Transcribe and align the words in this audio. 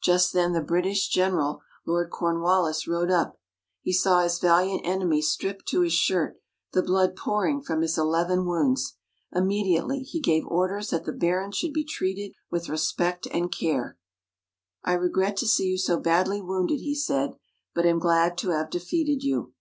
Just 0.00 0.32
then 0.32 0.52
the 0.52 0.60
British 0.60 1.08
General, 1.08 1.60
Lord 1.84 2.08
Cornwallis, 2.08 2.86
rode 2.86 3.10
up. 3.10 3.40
He 3.82 3.92
saw 3.92 4.20
his 4.20 4.38
valiant 4.38 4.82
enemy 4.84 5.20
stripped 5.20 5.66
to 5.70 5.80
his 5.80 5.92
shirt, 5.92 6.40
the 6.70 6.84
blood 6.84 7.16
pouring 7.16 7.60
from 7.60 7.80
his 7.80 7.98
eleven 7.98 8.44
wounds. 8.46 8.94
Immediately, 9.34 10.04
he 10.04 10.20
gave 10.20 10.46
orders 10.46 10.90
that 10.90 11.04
the 11.04 11.10
Baron 11.12 11.50
should 11.50 11.72
be 11.72 11.82
treated 11.82 12.30
with 12.48 12.68
respect 12.68 13.26
and 13.32 13.50
care. 13.50 13.98
"I 14.84 14.92
regret 14.92 15.36
to 15.38 15.48
see 15.48 15.66
you 15.66 15.78
so 15.78 15.98
badly 15.98 16.40
wounded," 16.40 16.78
he 16.78 16.94
said, 16.94 17.34
"but 17.74 17.84
am 17.84 17.98
glad 17.98 18.38
to 18.38 18.50
have 18.50 18.70
defeated 18.70 19.24
you." 19.24 19.52